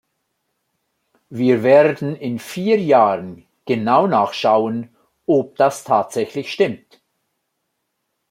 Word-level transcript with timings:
Wir 1.29 1.61
werden 1.61 2.15
in 2.15 2.39
vier 2.39 2.79
Jahren 2.81 3.45
genau 3.65 4.07
nachschauen, 4.07 4.89
ob 5.27 5.57
das 5.57 5.83
tatsächlich 5.83 6.51
stimmt. 6.51 7.03